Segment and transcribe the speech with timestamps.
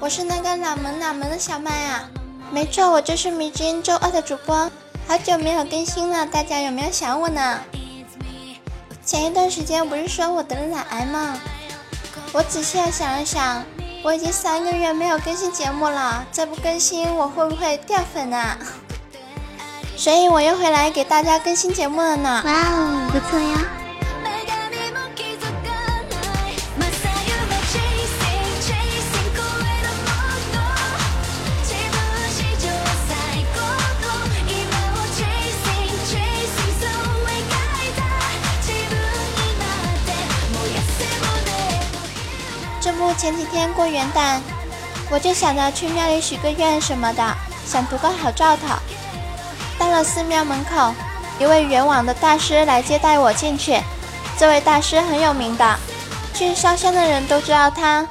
[0.00, 2.08] 我是那个哪门哪门的小麦啊！
[2.52, 4.70] 没错，我就是迷之音周二的主播，
[5.06, 7.58] 好久没有更新了，大家有没有想我呢？
[9.04, 11.38] 前一段时间不是说我得了懒癌吗？
[12.32, 13.64] 我仔细的想了想，
[14.02, 18.56] 我已经三个月没有更新节目了，再不更新我会不会掉粉啊？
[19.96, 22.42] 所以我又回来给大家更新节目了呢。
[22.44, 23.77] 哇哦，不错呀！
[43.18, 44.38] 前几天过元旦，
[45.10, 47.34] 我就想着去庙里许个愿什么的，
[47.66, 48.76] 想图个好兆头。
[49.76, 50.94] 到了寺庙门口，
[51.40, 53.80] 一位圆网的大师来接待我进去。
[54.38, 55.76] 这位大师很有名的，
[56.32, 58.06] 去烧香的人都知道他。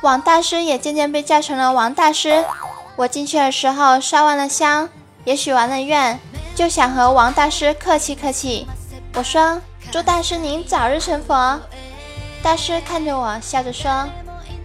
[0.00, 2.44] 王大师也渐渐被叫成了王大师。
[2.96, 4.88] 我进去的时候烧完了香，
[5.24, 6.18] 也许完了愿，
[6.56, 8.66] 就想和王大师客气客气。
[9.14, 9.62] 我说
[9.92, 11.60] ：“祝大师您早日成佛。”
[12.42, 14.08] 大师看着我，笑着说：“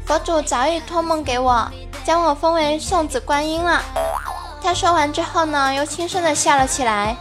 [0.06, 1.68] 佛祖早已托梦给我，
[2.06, 3.82] 将我封为送子观音了。”
[4.62, 7.16] 他说完之后呢，又轻声的笑了起来。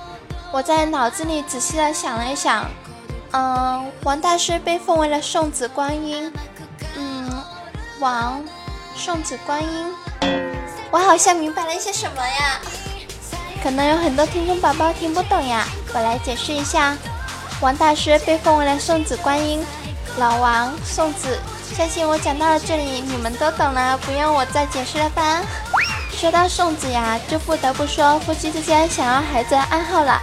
[0.52, 2.66] 我在脑子里仔细的想了一想，
[3.32, 6.32] 嗯，王大师被封为了送子观音，
[6.94, 7.42] 嗯，
[8.00, 8.42] 王
[8.94, 9.94] 送子观音，
[10.90, 12.60] 我好像明白了一些什么呀？
[13.62, 16.96] 可能有很多听众宝宝听不懂呀，我来解释一下：
[17.60, 19.64] 王大师被封为了送子观音。
[20.18, 21.38] 老王送子，
[21.76, 25.40] 相信我讲到了这里，你们都懂了，不用我再解释了吧？
[26.12, 30.20] 说到送子呀，就不得不说夫妻之间想要孩子的暗号了。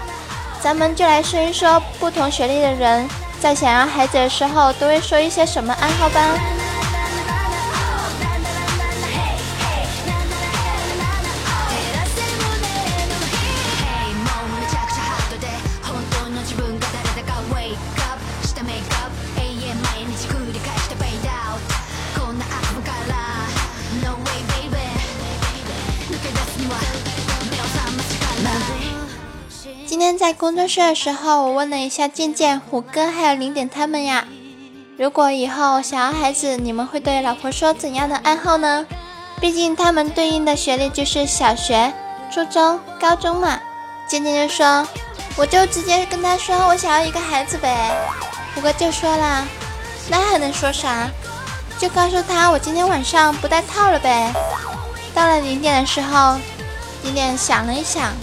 [0.61, 3.09] 咱们就来说一说不同学历的人
[3.39, 6.58] 在想要孩子的时候都会说一些什么暗号吧。
[30.69, 34.27] 天在工作室的时候，我问了一下健健、虎哥还有零点他们呀，
[34.97, 38.85] 如果以后想要孩子，你们会对老婆说怎样的暗号呢？
[39.41, 41.91] 毕竟他们对应的学历就是小学、
[42.31, 43.59] 初中、高中嘛。
[44.07, 44.87] 健健就说
[45.35, 47.91] ：“我就直接跟他说我想要一个孩子呗。”
[48.53, 49.47] 虎哥就说啦
[50.07, 51.09] ：“那还能说啥？
[51.79, 54.31] 就告诉他我今天晚上不带套了呗。”
[55.15, 56.37] 到了零点的时候，
[57.03, 58.13] 零点想了一想。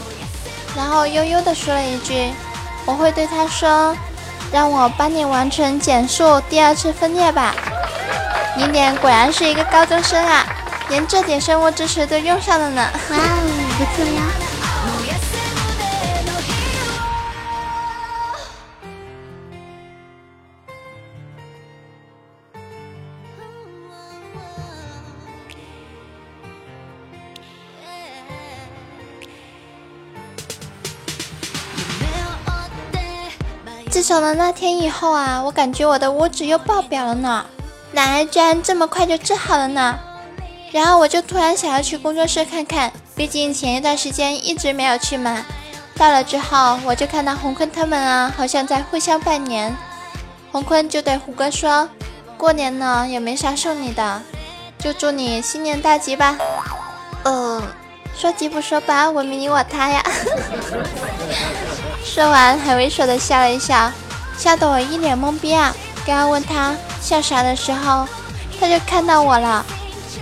[0.77, 2.31] 然后悠悠的说了一句
[2.85, 3.97] ：“我会对他说，
[4.53, 7.55] 让我帮你完成减速第二次分裂吧。”
[8.59, 10.45] 你点果然是一个高中生啊，
[10.89, 12.91] 连这点生物知识都用上了呢。
[13.11, 13.21] 哇哦，
[13.79, 14.23] 不错呀。
[34.07, 37.45] 自从了那天以后啊，我感觉我的五指又爆表了呢，
[37.91, 39.99] 奶癌居然这么快就治好了呢。
[40.71, 45.45] 然后我就突然想要去工作室看看，毕竟前一段时间一直没有去嘛。
[45.97, 49.77] 到了之后，我就看到洪坤他们啊，好像在互相拜年。
[50.53, 51.89] 洪坤就对胡哥说
[52.39, 54.23] ：“过年呢也没啥送你的，
[54.79, 56.39] 就祝你新年大吉吧。”
[57.27, 57.61] 嗯，
[58.17, 60.01] 说吉不说吧，文明你我他呀。
[62.07, 63.91] 说完，还猥琐的笑了一笑，
[64.39, 65.75] 笑得我一脸懵逼啊！
[66.07, 66.73] 刚要问他
[67.03, 68.07] 笑啥的时候，
[68.59, 69.67] 他就看到我了，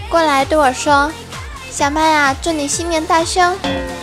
[0.09, 1.12] 过来对我说
[1.70, 3.56] ：“小麦啊，祝你新年大凶！”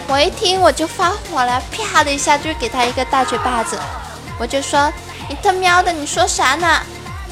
[0.07, 3.77] 我一听我就发火了，啪的一下就给他一个大嘴巴子，
[4.37, 4.93] 我就说
[5.27, 6.79] ：“你他喵的，你说啥呢？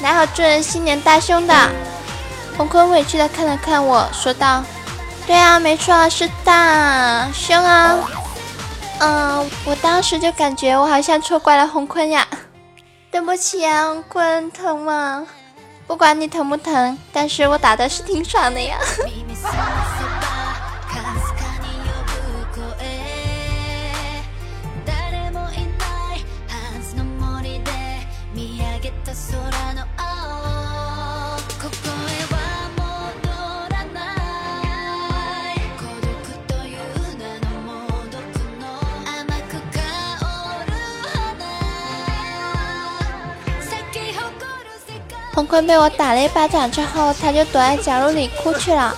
[0.00, 1.54] 哪有祝人新年大凶的？”
[2.58, 4.62] 洪坤委屈的看了看我说道
[5.26, 7.94] ：“对啊，没错，是大凶啊。”
[9.00, 12.26] 嗯，我当时就感觉我好像错怪了洪坤呀，
[13.10, 15.26] 对不起啊，洪坤，疼吗？
[15.86, 18.78] 不管你疼不疼，但是我打的是挺爽的呀。
[45.40, 48.94] 洪坤被我打了一巴掌之后，他就躲在角落里哭去了。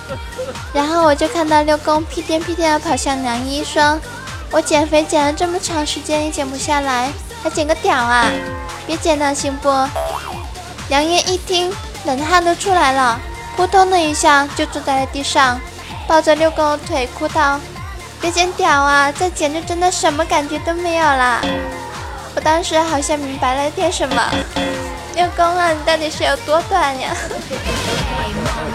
[0.73, 3.97] 然后我就看到六公屁颠屁颠的跑向梁一，说
[4.51, 7.09] ：“我减肥减了这么长时间也减不下来，
[7.41, 8.25] 还减个屌啊！
[8.85, 9.69] 别减了，行不？”
[10.89, 11.73] 梁一一听，
[12.03, 13.17] 冷汗都出来了，
[13.55, 15.57] 扑通的一下就坐在了地上，
[16.09, 17.57] 抱着六公的腿哭道
[18.19, 19.09] ：“别减屌啊！
[19.13, 21.39] 再减就真的什么感觉都没有了。”
[22.35, 24.29] 我当时好像明白了点什么，
[25.15, 27.15] 六公啊，你到底是有多短呀？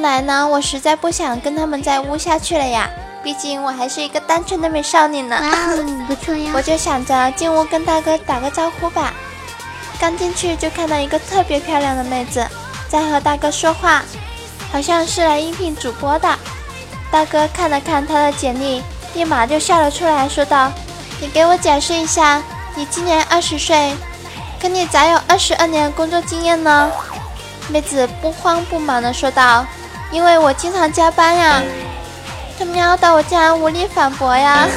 [0.00, 2.88] 来呢，我实在不想跟他们再污下去了呀，
[3.22, 5.38] 毕竟我还是一个单纯的美少女呢。
[5.40, 6.52] 哇哦，不错呀！
[6.56, 9.12] 我就想着进屋跟大哥打个招呼吧。
[10.00, 12.46] 刚进去就看到一个特别漂亮的妹子
[12.88, 14.02] 在和大哥说话，
[14.72, 16.38] 好像是来应聘主播的。
[17.10, 18.82] 大哥看了看她的简历，
[19.14, 20.72] 立马就笑了出来，说道
[21.20, 22.42] ：“你给我解释一下，
[22.74, 23.94] 你今年二十岁，
[24.60, 26.90] 可你咋有二十二年工作经验呢？”
[27.68, 29.66] 妹子不慌不忙地说道。
[30.12, 31.62] 因为我经常加班呀，
[32.58, 34.68] 他喵的，我竟然无力反驳呀！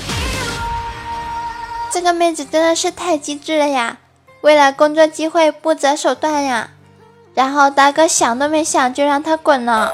[1.90, 3.96] 这个妹子真的是太机智了呀，
[4.42, 6.70] 为了工作机会不择手段呀！
[7.34, 9.92] 然后大哥想都没想就让她滚了。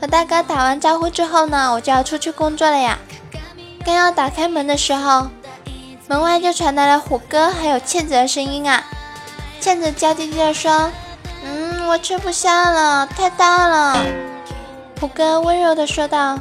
[0.00, 2.98] 和大哥打完招呼之后呢，我就要出去工作了呀。
[3.88, 5.28] 刚要打开门的时候，
[6.08, 8.84] 门外就传来了虎哥还有倩子的声音啊！
[9.62, 10.92] 倩子娇滴滴的说
[11.42, 13.96] ：“嗯，我吃不下了，太大了。”
[15.00, 16.38] 虎哥温柔的说道：“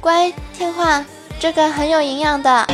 [0.00, 1.04] 乖，听话，
[1.38, 2.66] 这个很有营养的。”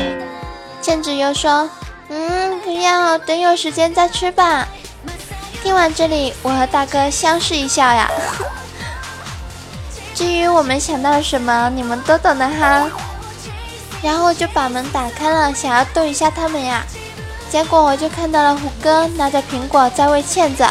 [0.80, 1.68] 倩子又说
[2.08, 4.68] ：“嗯，不要，等有时间再吃吧。”
[5.64, 8.08] 听完这里，我和大哥相视一笑呀。
[10.14, 12.86] 至于我们想到了什么，你们都懂的哈。
[14.02, 16.84] 然后就把门打开了，想要逗一下他们呀，
[17.48, 20.66] 结果我就看到了胡哥拿着苹果在喂欠子，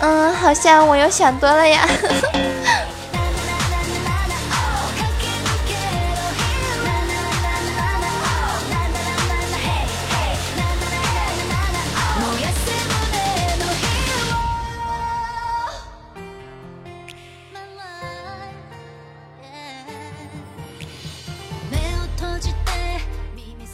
[0.00, 1.86] 嗯，好像我又想多了呀。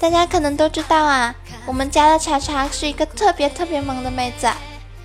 [0.00, 1.34] 大家可能都知道啊，
[1.66, 4.48] 我们家的茶茶是一个特别特别萌的妹子，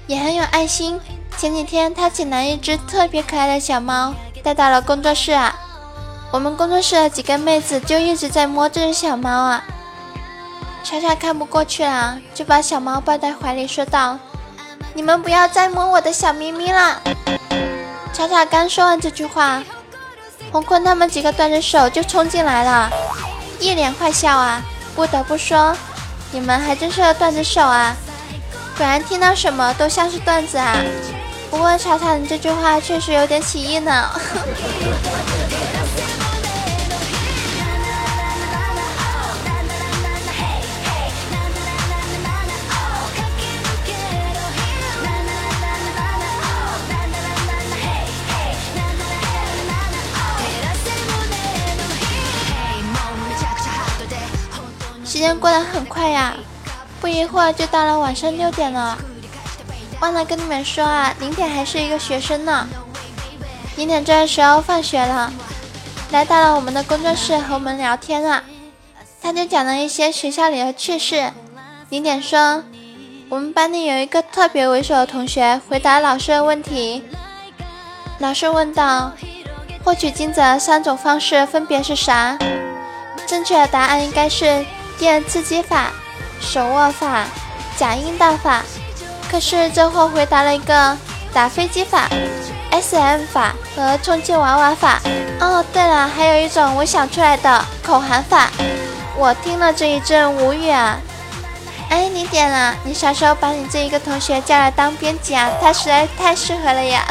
[0.07, 0.97] 也很有爱心。
[1.37, 5.53] 前几天她捡来一只特别可爱的小猫，带到了工作室啊。
[6.31, 9.65] 我们工作室的几个妹子就一直在摸这只小猫啊。
[10.81, 14.17] 茶茶看不过去了，就把小猫抱在怀里，说道
[14.95, 17.01] ：“你们不要再摸我的小咪咪了。”
[18.13, 19.61] 茶茶刚说完这句话，
[20.53, 22.89] 红坤他们几个端着手就冲进来了，
[23.59, 24.63] 一脸坏笑啊。
[24.95, 25.75] 不得不说，
[26.31, 27.95] 你们还真是个段子手啊！
[28.77, 30.75] 果然听到什么都像是段子啊。
[31.51, 34.09] 不过查查你这句话确实有点起义呢。
[55.15, 56.35] 时间过得很快呀，
[56.99, 58.97] 不一会儿就到了晚上六点了。
[60.01, 62.67] 忘了跟你们说啊，零点还是一个学生呢。
[63.77, 65.31] 零点这时候放学了，
[66.11, 68.43] 来到了我们的工作室和我们聊天啊。
[69.21, 71.31] 他就讲了一些学校里的趣事。
[71.87, 72.65] 零点说，
[73.29, 77.05] 我们班里有一个特别猥琐的同学，回答老师的问题。
[78.19, 79.13] 老师问道：
[79.81, 82.37] 获取金子的三种方式分别是啥？
[83.25, 84.65] 正确的答案应该是。
[84.97, 85.91] 电刺激法、
[86.39, 87.25] 手握法、
[87.77, 88.61] 假阴道法，
[89.29, 90.97] 可是这货回答了一个
[91.33, 92.07] 打飞机法、
[92.71, 95.01] SM 法和充气娃娃法。
[95.39, 98.49] 哦，对了，还有一种我想出来的口含法。
[99.17, 100.97] 我听了这一阵无语啊！
[101.89, 105.49] 哎，你点了，你啥时候把你这一个同学叫来当编辑啊？
[105.61, 107.05] 他实在太适合了呀！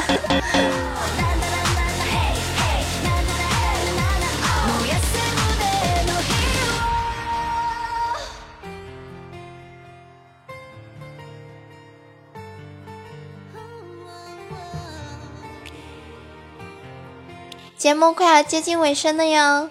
[17.85, 19.69] 节目快要接近尾声了哟。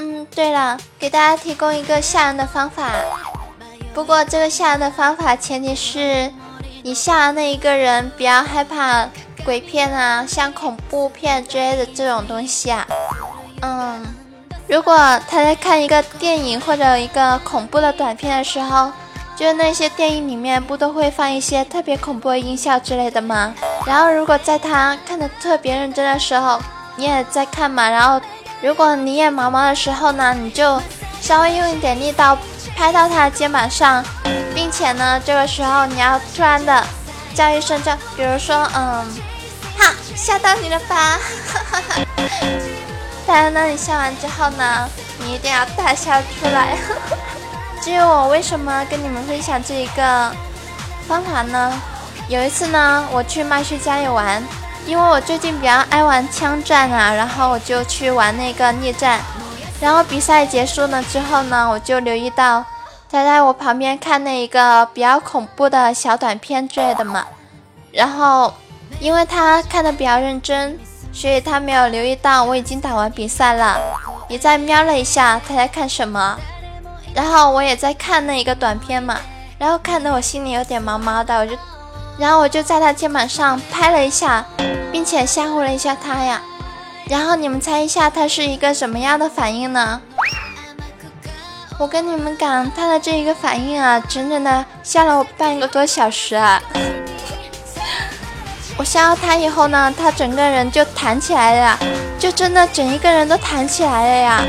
[0.00, 2.90] 嗯，对了，给大家提供一个吓人的方法。
[3.94, 6.32] 不过这个吓人的方法前提是
[6.82, 9.08] 你吓的那一个人不要害怕
[9.44, 12.84] 鬼片啊，像恐怖片之类的这种东西啊。
[13.60, 14.04] 嗯，
[14.66, 14.96] 如果
[15.28, 18.90] 他在看一个电影或者一个恐怖的短片的时候，
[19.36, 23.54] 就是那些电影里面不都会放一些特别恐怖的音效之类的吗？
[23.86, 26.60] 然后如果在他看的特别认真的时候，
[26.96, 27.88] 你也在看嘛。
[27.88, 28.20] 然后
[28.60, 30.80] 如果你也毛毛的时候呢，你就
[31.20, 32.36] 稍微用一点力道
[32.76, 34.04] 拍到他的肩膀上，
[34.54, 36.84] 并且呢，这个时候你要突然的
[37.34, 39.06] 叫一声叫，比如说嗯，
[39.78, 41.18] 哈，吓到你了吧？
[43.26, 46.76] 当然呢，你笑完之后呢，你一定要大笑出来。
[47.80, 50.32] 至于我为什么跟你们分享这一个
[51.08, 51.72] 方法呢？
[52.28, 54.42] 有一次呢，我去麦序家里玩，
[54.86, 59.20] 因为我最近比较爱玩枪战啊，然后我就去玩那个逆战。
[59.80, 62.64] 然后比赛结束了之后呢，我就留意到
[63.10, 67.26] 他在我旁边看那一个比较恐怖的小短片之类的嘛。
[67.92, 68.54] 然后
[69.00, 70.78] 因为他看的比较认真。
[71.14, 73.78] 所以他没有留意到我已经打完比赛了，
[74.28, 76.38] 也在瞄了一下他在看什么，
[77.12, 79.18] 然后我也在看那一个短片嘛，
[79.58, 81.54] 然后看得我心里有点毛毛的，我就，
[82.18, 84.44] 然后我就在他肩膀上拍了一下，
[84.92, 86.40] 并且吓唬了一下他呀，
[87.06, 90.00] 然后你们猜一下他是一个什么样的反应呢？
[91.78, 96.62] 我跟你们讲，他的这一个反应啊，整整的吓了我半个多小时啊。
[98.76, 101.78] 我吓到他以后呢，他整个人就弹起来了，
[102.18, 104.44] 就真的整一个人都弹起来了呀。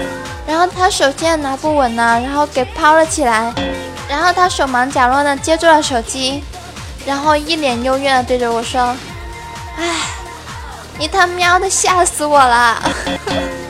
[0.46, 3.52] 然后他手机拿不稳呢，然后给抛了起来。
[4.08, 6.44] 然后他手忙脚乱的接住了手机，
[7.06, 8.96] 然后一脸幽怨的对着我说
[9.78, 9.86] ：“哎，
[10.98, 12.82] 你他喵的吓死我了！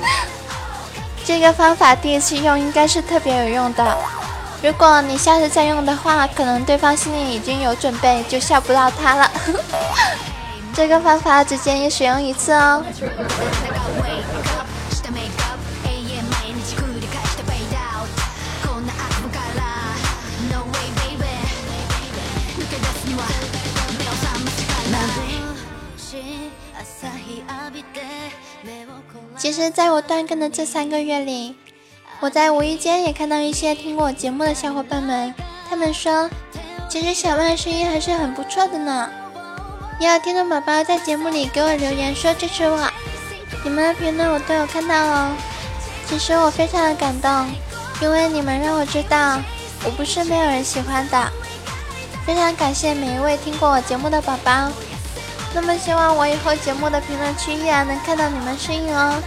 [1.25, 3.97] 这个方法第一次用应该是特别有用的。
[4.61, 9.31] 如果你下次再用的话，可能对方心里已经有准备，就吓不到他了。
[10.75, 12.83] ”这个方法只建议使用一次哦。
[29.37, 31.55] 其实，在我断更的这三个月里，
[32.19, 35.33] 我在无意间也看到一些听过我节目的小伙伴们，
[35.69, 36.29] 他们说，
[36.87, 39.09] 其实小麦声音还是很不错的呢。
[39.99, 42.89] 也有听众宝宝在节目里给我留言说支持我，
[43.63, 45.35] 你们的评论我都有看到哦。
[46.05, 47.49] 其实我非常的感动，
[48.01, 49.39] 因为你们让我知道
[49.83, 51.31] 我不是没有人喜欢的。
[52.25, 54.71] 非常感谢每一位听过我节目的宝宝。
[55.53, 59.21] 那么希望我以后节目的评论区依然能看到你们身影哦。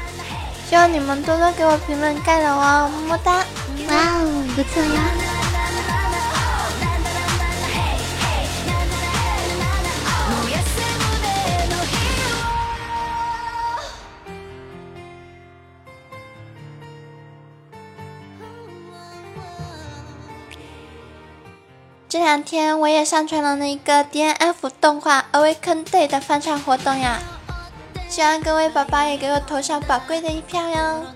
[0.68, 3.36] 希望你们多多给我评论盖楼哦，么么哒。
[3.36, 5.25] 哇哦，不错呀。
[22.26, 27.20] 两天我也上传了那个 D N F 动画 Awaken Day 的翻唱活动呀，
[28.08, 31.06] 希望各位宝宝也给我投上宝贵的一票哟。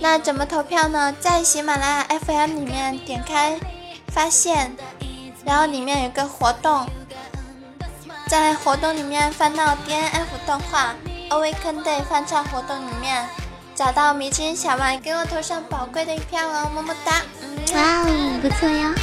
[0.00, 1.14] 那怎么投票呢？
[1.20, 3.60] 在喜马拉雅 F M 里面点开
[4.06, 4.74] 发现，
[5.44, 6.86] 然后里面有个活动，
[8.26, 10.94] 在活动里面翻到 D N F 动画
[11.28, 13.28] Awaken Day 翻唱活动里面，
[13.74, 17.20] 找到迷之音小麦，给我投上宝贵的一票哦，么么哒。
[17.74, 18.94] 哇哦，不错哟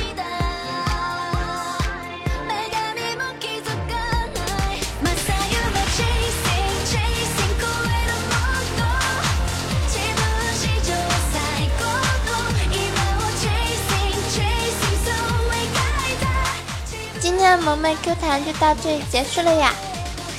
[17.46, 17.58] 呀。
[17.58, 19.74] 萌妹 Q 弹就到这里结束了呀！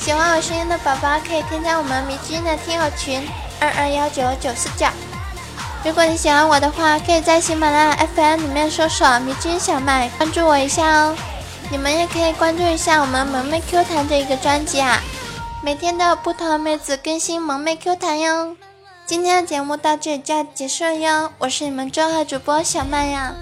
[0.01, 3.27] 喜欢我声音的宝宝可以添加我们迷之音的听友群
[3.59, 4.87] 二二幺九九四九。
[5.85, 11.17] 如果你喜欢我的话，可以在喜马拉雅 FM 里面搜索“迷之音小麦”，关注我一下哦。
[11.71, 15.01] 你们也可以关注一下我们萌妹 Q 弹这一个专辑啊，
[15.63, 18.57] 每天都有不同的妹子更新萌妹 Q 弹哟。
[19.05, 23.35] 今天的节目到这里就要结束了哟，我是你们周二主播小麦呀。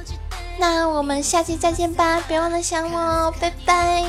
[0.59, 4.05] 那我们下期再见吧别忘了想我哦拜拜。